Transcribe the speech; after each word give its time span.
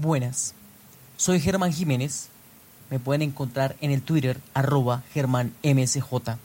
Buenas, 0.00 0.54
soy 1.16 1.40
Germán 1.40 1.72
Jiménez. 1.72 2.28
Me 2.88 3.00
pueden 3.00 3.20
encontrar 3.20 3.74
en 3.80 3.90
el 3.90 4.00
Twitter 4.00 4.38
arroba 4.54 5.02
germánmsj. 5.12 6.38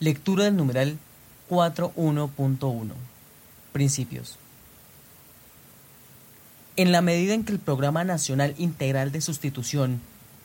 Lectura 0.00 0.44
del 0.44 0.54
numeral 0.54 0.98
4.1.1. 1.48 2.90
Principios. 3.72 4.36
En 6.76 6.92
la 6.92 7.00
medida 7.00 7.32
en 7.32 7.44
que 7.44 7.52
el 7.52 7.58
Programa 7.58 8.04
Nacional 8.04 8.54
Integral 8.58 9.12
de 9.12 9.22
Sustitución, 9.22 10.02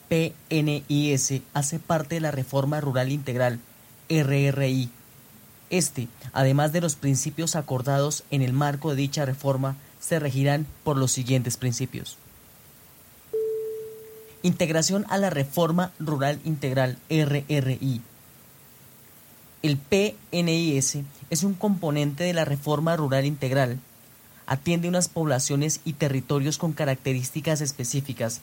PNIS, 0.08 1.42
hace 1.54 1.80
parte 1.80 2.16
de 2.16 2.22
la 2.22 2.32
Reforma 2.32 2.80
Rural 2.80 3.12
Integral, 3.12 3.60
RRI, 4.08 4.90
este, 5.70 6.08
además 6.34 6.72
de 6.72 6.82
los 6.82 6.96
principios 6.96 7.56
acordados 7.56 8.24
en 8.32 8.42
el 8.42 8.54
marco 8.54 8.92
de 8.92 8.98
dicha 8.98 9.26
reforma, 9.26 9.76
se 10.00 10.20
regirán 10.20 10.68
por 10.84 10.98
los 10.98 11.12
siguientes 11.12 11.58
principios. 11.58 12.18
Integración 14.44 15.06
a 15.10 15.18
la 15.18 15.32
Reforma 15.32 15.92
Rural 16.00 16.40
Integral 16.44 16.98
RRI. 17.10 18.02
El 19.64 19.78
PNIS 19.78 21.00
es 21.32 21.44
un 21.44 21.56
componente 21.56 22.24
de 22.24 22.34
la 22.34 22.46
Reforma 22.46 22.96
Rural 22.96 23.26
Integral. 23.26 23.80
Atiende 24.46 24.88
unas 24.88 25.10
poblaciones 25.10 25.80
y 25.86 25.94
territorios 25.94 26.60
con 26.60 26.74
características 26.74 27.62
específicas 27.62 28.42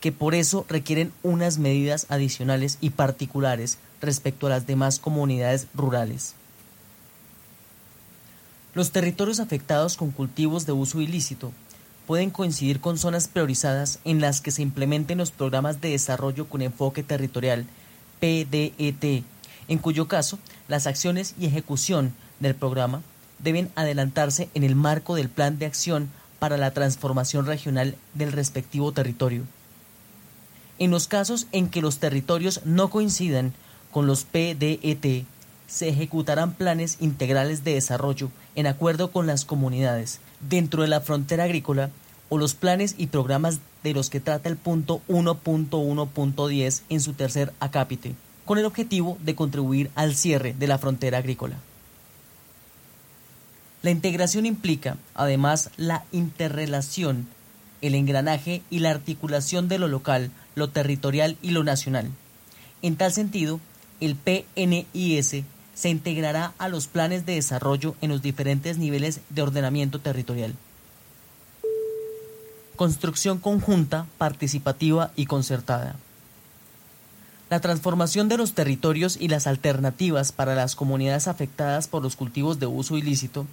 que 0.00 0.12
por 0.12 0.34
eso 0.34 0.66
requieren 0.68 1.12
unas 1.22 1.58
medidas 1.58 2.06
adicionales 2.08 2.78
y 2.80 2.90
particulares 2.90 3.78
respecto 4.00 4.46
a 4.46 4.50
las 4.50 4.66
demás 4.66 4.98
comunidades 4.98 5.68
rurales. 5.74 6.34
Los 8.76 8.90
territorios 8.90 9.40
afectados 9.40 9.96
con 9.96 10.10
cultivos 10.10 10.66
de 10.66 10.72
uso 10.72 11.00
ilícito 11.00 11.50
pueden 12.06 12.28
coincidir 12.28 12.78
con 12.78 12.98
zonas 12.98 13.26
priorizadas 13.26 14.00
en 14.04 14.20
las 14.20 14.42
que 14.42 14.50
se 14.50 14.60
implementen 14.60 15.16
los 15.16 15.30
programas 15.30 15.80
de 15.80 15.88
desarrollo 15.88 16.46
con 16.46 16.60
enfoque 16.60 17.02
territorial, 17.02 17.64
PDET, 18.20 19.24
en 19.68 19.78
cuyo 19.78 20.08
caso 20.08 20.38
las 20.68 20.86
acciones 20.86 21.34
y 21.40 21.46
ejecución 21.46 22.12
del 22.38 22.54
programa 22.54 23.00
deben 23.38 23.70
adelantarse 23.76 24.50
en 24.52 24.62
el 24.62 24.76
marco 24.76 25.14
del 25.14 25.30
plan 25.30 25.58
de 25.58 25.64
acción 25.64 26.10
para 26.38 26.58
la 26.58 26.72
transformación 26.72 27.46
regional 27.46 27.96
del 28.12 28.30
respectivo 28.30 28.92
territorio. 28.92 29.44
En 30.78 30.90
los 30.90 31.08
casos 31.08 31.46
en 31.50 31.70
que 31.70 31.80
los 31.80 31.96
territorios 31.96 32.60
no 32.66 32.90
coincidan 32.90 33.54
con 33.90 34.06
los 34.06 34.24
PDET, 34.24 35.24
se 35.66 35.88
ejecutarán 35.88 36.54
planes 36.54 36.96
integrales 37.00 37.64
de 37.64 37.74
desarrollo 37.74 38.30
en 38.54 38.66
acuerdo 38.66 39.10
con 39.10 39.26
las 39.26 39.44
comunidades 39.44 40.20
dentro 40.40 40.82
de 40.82 40.88
la 40.88 41.00
frontera 41.00 41.44
agrícola 41.44 41.90
o 42.28 42.38
los 42.38 42.54
planes 42.54 42.94
y 42.98 43.08
programas 43.08 43.60
de 43.82 43.94
los 43.94 44.10
que 44.10 44.20
trata 44.20 44.48
el 44.48 44.56
punto 44.56 45.00
1.1.10 45.08 46.82
en 46.88 47.00
su 47.00 47.12
tercer 47.12 47.52
acápite, 47.60 48.14
con 48.44 48.58
el 48.58 48.64
objetivo 48.64 49.16
de 49.22 49.34
contribuir 49.34 49.90
al 49.94 50.14
cierre 50.14 50.54
de 50.58 50.66
la 50.66 50.78
frontera 50.78 51.18
agrícola. 51.18 51.56
La 53.82 53.90
integración 53.90 54.46
implica, 54.46 54.96
además, 55.14 55.70
la 55.76 56.04
interrelación, 56.10 57.28
el 57.80 57.94
engranaje 57.94 58.62
y 58.70 58.80
la 58.80 58.90
articulación 58.90 59.68
de 59.68 59.78
lo 59.78 59.86
local, 59.86 60.30
lo 60.56 60.70
territorial 60.70 61.36
y 61.42 61.50
lo 61.50 61.62
nacional. 61.62 62.10
En 62.82 62.96
tal 62.96 63.12
sentido, 63.12 63.60
el 64.00 64.16
PNIS 64.16 65.44
se 65.76 65.90
integrará 65.90 66.54
a 66.58 66.68
los 66.68 66.88
planes 66.88 67.26
de 67.26 67.34
desarrollo 67.34 67.94
en 68.00 68.10
los 68.10 68.22
diferentes 68.22 68.78
niveles 68.78 69.20
de 69.28 69.42
ordenamiento 69.42 70.00
territorial. 70.00 70.54
Construcción 72.74 73.38
conjunta, 73.38 74.06
participativa 74.18 75.12
y 75.16 75.26
concertada. 75.26 75.96
La 77.50 77.60
transformación 77.60 78.28
de 78.28 78.38
los 78.38 78.54
territorios 78.54 79.18
y 79.20 79.28
las 79.28 79.46
alternativas 79.46 80.32
para 80.32 80.54
las 80.54 80.74
comunidades 80.74 81.28
afectadas 81.28 81.86
por 81.88 82.02
los 82.02 82.16
cultivos 82.16 82.58
de 82.58 82.66
uso 82.66 82.96
ilícito 82.96 83.46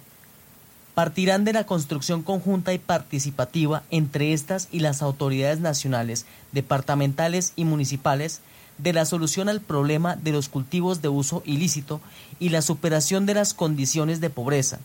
partirán 0.94 1.44
de 1.44 1.52
la 1.52 1.64
construcción 1.64 2.22
conjunta 2.22 2.72
y 2.72 2.78
participativa 2.78 3.82
entre 3.90 4.32
estas 4.32 4.68
y 4.72 4.80
las 4.80 5.02
autoridades 5.02 5.60
nacionales, 5.60 6.24
departamentales 6.52 7.52
y 7.56 7.64
municipales 7.64 8.40
de 8.78 8.92
la 8.92 9.04
solución 9.04 9.48
al 9.48 9.60
problema 9.60 10.16
de 10.16 10.32
los 10.32 10.48
cultivos 10.48 11.02
de 11.02 11.08
uso 11.08 11.42
ilícito 11.44 12.00
y 12.40 12.48
la 12.48 12.62
superación 12.62 13.26
de 13.26 13.34
las 13.34 13.54
condiciones 13.54 14.20
de 14.20 14.30
pobreza. 14.30 14.78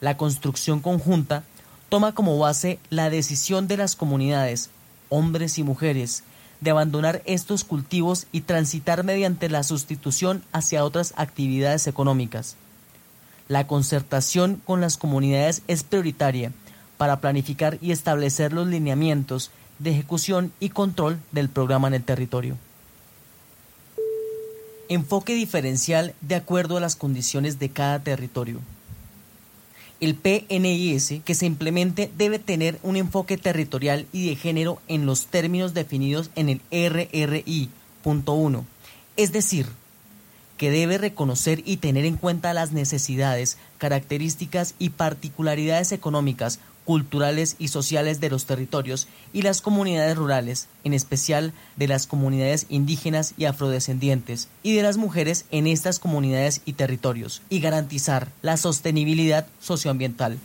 La 0.00 0.16
construcción 0.16 0.80
conjunta 0.80 1.42
toma 1.88 2.12
como 2.12 2.38
base 2.38 2.78
la 2.90 3.10
decisión 3.10 3.66
de 3.66 3.76
las 3.76 3.96
comunidades, 3.96 4.70
hombres 5.08 5.58
y 5.58 5.62
mujeres, 5.62 6.22
de 6.60 6.70
abandonar 6.70 7.22
estos 7.24 7.64
cultivos 7.64 8.26
y 8.32 8.42
transitar 8.42 9.04
mediante 9.04 9.48
la 9.48 9.62
sustitución 9.62 10.42
hacia 10.52 10.84
otras 10.84 11.14
actividades 11.16 11.86
económicas. 11.86 12.56
La 13.48 13.66
concertación 13.66 14.60
con 14.64 14.80
las 14.80 14.96
comunidades 14.96 15.62
es 15.68 15.82
prioritaria 15.82 16.52
para 16.96 17.20
planificar 17.20 17.78
y 17.80 17.92
establecer 17.92 18.52
los 18.52 18.66
lineamientos 18.66 19.50
de 19.78 19.90
ejecución 19.90 20.52
y 20.60 20.70
control 20.70 21.18
del 21.32 21.48
programa 21.48 21.88
en 21.88 21.94
el 21.94 22.04
territorio. 22.04 22.56
Enfoque 24.88 25.34
diferencial 25.34 26.14
de 26.20 26.34
acuerdo 26.34 26.76
a 26.76 26.80
las 26.80 26.96
condiciones 26.96 27.58
de 27.58 27.68
cada 27.68 27.98
territorio. 27.98 28.60
El 30.00 30.14
PNIS 30.14 31.20
que 31.24 31.34
se 31.34 31.46
implemente 31.46 32.10
debe 32.16 32.38
tener 32.38 32.78
un 32.82 32.96
enfoque 32.96 33.36
territorial 33.36 34.06
y 34.12 34.28
de 34.28 34.36
género 34.36 34.80
en 34.86 35.06
los 35.06 35.26
términos 35.26 35.74
definidos 35.74 36.30
en 36.36 36.48
el 36.48 36.60
RRI.1, 36.70 38.64
es 39.16 39.32
decir, 39.32 39.66
que 40.58 40.70
debe 40.70 40.98
reconocer 40.98 41.62
y 41.64 41.78
tener 41.78 42.04
en 42.04 42.16
cuenta 42.16 42.52
las 42.52 42.72
necesidades, 42.72 43.56
características 43.78 44.74
y 44.78 44.90
particularidades 44.90 45.92
económicas, 45.92 46.58
culturales 46.84 47.56
y 47.58 47.68
sociales 47.68 48.18
de 48.18 48.30
los 48.30 48.46
territorios 48.46 49.08
y 49.32 49.42
las 49.42 49.60
comunidades 49.60 50.16
rurales, 50.16 50.68
en 50.84 50.94
especial 50.94 51.52
de 51.76 51.86
las 51.86 52.06
comunidades 52.06 52.66
indígenas 52.70 53.34
y 53.36 53.44
afrodescendientes, 53.44 54.48
y 54.62 54.74
de 54.74 54.82
las 54.82 54.96
mujeres 54.96 55.44
en 55.50 55.66
estas 55.66 55.98
comunidades 55.98 56.62
y 56.64 56.72
territorios, 56.72 57.42
y 57.50 57.60
garantizar 57.60 58.28
la 58.42 58.56
sostenibilidad 58.56 59.46
socioambiental. 59.60 60.38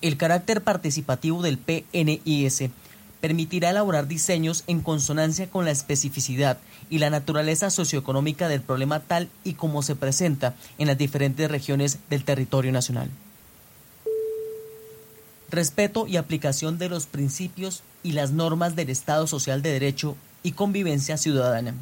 El 0.00 0.16
carácter 0.16 0.62
participativo 0.62 1.42
del 1.42 1.58
PNIS 1.58 2.70
permitirá 3.20 3.70
elaborar 3.70 4.06
diseños 4.06 4.64
en 4.66 4.80
consonancia 4.80 5.48
con 5.48 5.64
la 5.64 5.70
especificidad 5.70 6.58
y 6.90 6.98
la 6.98 7.10
naturaleza 7.10 7.70
socioeconómica 7.70 8.48
del 8.48 8.60
problema 8.60 9.00
tal 9.00 9.28
y 9.44 9.54
como 9.54 9.82
se 9.82 9.96
presenta 9.96 10.54
en 10.78 10.86
las 10.86 10.98
diferentes 10.98 11.50
regiones 11.50 11.98
del 12.10 12.24
territorio 12.24 12.72
nacional 12.72 13.10
respeto 15.50 16.06
y 16.06 16.16
aplicación 16.16 16.78
de 16.78 16.88
los 16.88 17.06
principios 17.06 17.82
y 18.02 18.12
las 18.12 18.32
normas 18.32 18.76
del 18.76 18.90
Estado 18.90 19.26
Social 19.26 19.62
de 19.62 19.72
Derecho 19.72 20.16
y 20.42 20.52
convivencia 20.52 21.16
ciudadana. 21.16 21.74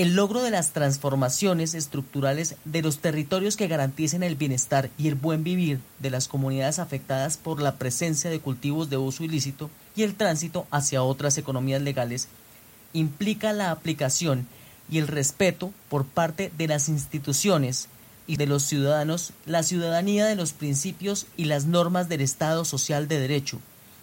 El 0.00 0.16
logro 0.16 0.40
de 0.40 0.50
las 0.50 0.70
transformaciones 0.70 1.74
estructurales 1.74 2.56
de 2.64 2.80
los 2.80 3.00
territorios 3.00 3.58
que 3.58 3.68
garanticen 3.68 4.22
el 4.22 4.34
bienestar 4.34 4.88
y 4.96 5.08
el 5.08 5.14
buen 5.14 5.44
vivir 5.44 5.78
de 5.98 6.08
las 6.08 6.26
comunidades 6.26 6.78
afectadas 6.78 7.36
por 7.36 7.60
la 7.60 7.76
presencia 7.76 8.30
de 8.30 8.40
cultivos 8.40 8.88
de 8.88 8.96
uso 8.96 9.24
ilícito 9.24 9.68
y 9.94 10.04
el 10.04 10.14
tránsito 10.14 10.66
hacia 10.70 11.02
otras 11.02 11.36
economías 11.36 11.82
legales 11.82 12.28
implica 12.94 13.52
la 13.52 13.72
aplicación 13.72 14.46
y 14.90 14.96
el 14.96 15.06
respeto 15.06 15.70
por 15.90 16.06
parte 16.06 16.50
de 16.56 16.66
las 16.66 16.88
instituciones 16.88 17.88
y 18.26 18.38
de 18.38 18.46
los 18.46 18.62
ciudadanos 18.62 19.34
la 19.44 19.62
ciudadanía 19.62 20.24
de 20.24 20.34
los 20.34 20.54
principios 20.54 21.26
y 21.36 21.44
las 21.44 21.66
normas 21.66 22.08
del 22.08 22.22
Estado 22.22 22.64
social 22.64 23.06
de 23.06 23.20
derecho, 23.20 23.58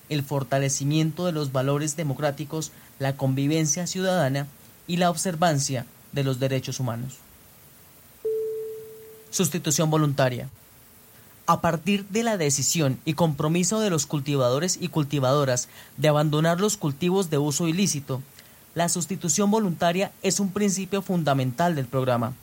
el 0.10 0.22
fortalecimiento 0.22 1.26
de 1.26 1.32
los 1.32 1.52
valores 1.52 1.96
democráticos, 1.96 2.72
la 3.00 3.18
convivencia 3.18 3.88
ciudadana 3.88 4.46
y 4.88 4.98
la 4.98 5.10
observancia 5.10 5.86
de 6.12 6.24
los 6.24 6.40
derechos 6.40 6.80
humanos. 6.80 7.16
Sustitución 9.30 9.90
voluntaria. 9.90 10.50
A 11.46 11.62
partir 11.62 12.06
de 12.08 12.24
la 12.24 12.38
decisión 12.38 13.00
y 13.06 13.14
compromiso 13.14 13.80
de 13.80 13.90
los 13.90 14.06
cultivadores 14.06 14.78
y 14.82 14.90
cultivadoras 14.90 15.70
de 15.98 16.08
abandonar 16.08 16.60
los 16.60 16.76
cultivos 16.76 17.30
de 17.30 17.38
uso 17.38 17.68
ilícito, 17.68 18.22
la 18.76 18.90
sustitución 18.90 19.50
voluntaria 19.50 20.12
es 20.24 20.40
un 20.40 20.52
principio 20.52 21.02
fundamental 21.02 21.76
del 21.76 21.86
programa 21.86 22.34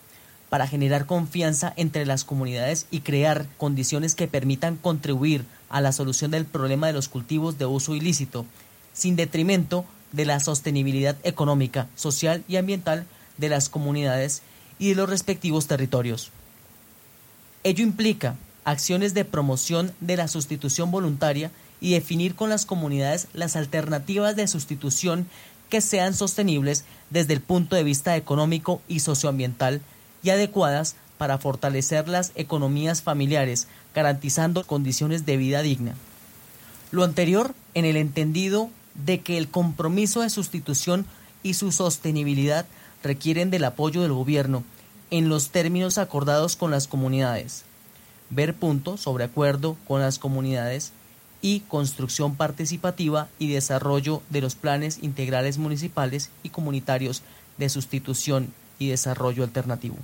para 0.49 0.67
generar 0.67 1.07
confianza 1.07 1.73
entre 1.77 2.07
las 2.07 2.25
comunidades 2.25 2.87
y 2.91 3.01
crear 3.01 3.47
condiciones 3.57 4.15
que 4.15 4.29
permitan 4.29 4.77
contribuir 4.77 5.45
a 5.69 5.81
la 5.81 5.93
solución 5.93 6.31
del 6.31 6.45
problema 6.45 6.87
de 6.87 6.93
los 6.93 7.09
cultivos 7.09 7.59
de 7.59 7.67
uso 7.67 7.95
ilícito, 7.95 8.47
sin 8.93 9.17
detrimento 9.17 9.85
de 10.15 10.25
la 10.25 10.41
sostenibilidad 10.41 11.17
económica, 11.25 11.89
social 11.97 12.45
y 12.49 12.57
ambiental 12.57 13.07
de 13.37 13.49
las 13.49 13.69
comunidades 13.69 14.43
y 14.79 14.91
de 14.91 14.95
los 14.95 15.11
respectivos 15.11 15.67
territorios. 15.67 16.31
Ello 17.65 17.83
implica 17.83 18.37
acciones 18.65 19.15
de 19.15 19.25
promoción 19.25 19.93
de 20.01 20.17
la 20.17 20.29
sustitución 20.29 20.91
voluntaria 20.91 21.51
y 21.81 21.93
definir 21.93 22.35
con 22.35 22.49
las 22.49 22.65
comunidades 22.65 23.27
las 23.33 23.57
alternativas 23.57 24.37
de 24.37 24.47
sustitución 24.47 25.27
que 25.69 25.81
sean 25.81 26.15
sostenibles 26.15 26.85
desde 27.11 27.35
el 27.35 27.41
punto 27.41 27.75
de 27.75 27.85
vista 27.85 28.17
económico 28.17 28.81
y 28.87 29.01
socioambiental 29.01 29.81
y 30.23 30.31
adecuadas 30.31 30.95
para 31.19 31.39
fortalecer 31.39 32.09
las 32.09 32.33
economías 32.35 33.03
familiares, 33.03 33.67
garantizando 33.95 34.65
condiciones 34.65 35.27
de 35.27 35.37
vida 35.37 35.63
digna. 35.63 35.95
Lo 36.91 37.03
anterior 37.03 37.55
en 37.75 37.85
el 37.85 37.97
entendido 37.97 38.71
de 38.95 39.21
que 39.21 39.39
el 39.39 39.49
compromiso 39.49 40.21
de 40.21 40.31
sustitución 40.31 41.07
y 41.43 41.55
su 41.55 41.73
sostenibilidad 41.73 42.67
requieren 43.03 43.51
del 43.51 43.65
apoyo 43.65 44.03
del 44.03 44.13
gobierno 44.13 44.65
en 45.11 45.29
los 45.29 45.51
términos 45.51 45.99
acordados 45.99 46.57
con 46.57 46.71
las 46.71 46.89
comunidades. 46.89 47.65
Ver 48.31 48.55
punto 48.55 48.97
sobre 48.97 49.25
acuerdo 49.25 49.77
con 49.87 50.01
las 50.01 50.19
comunidades 50.19 50.93
y 51.43 51.61
construcción 51.61 52.37
participativa 52.37 53.29
y 53.39 53.53
desarrollo 53.53 54.23
de 54.31 54.41
los 54.41 54.55
planes 54.55 54.99
integrales 55.03 55.59
municipales 55.59 56.31
y 56.43 56.49
comunitarios 56.49 57.23
de 57.59 57.69
sustitución 57.69 58.53
y 58.79 58.89
desarrollo 58.89 59.45
alternativo. 59.45 59.97